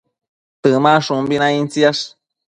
Temashumbi 0.63 1.39
naidtsiash 1.43 2.01